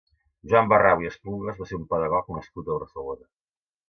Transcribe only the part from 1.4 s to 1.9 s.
va ser un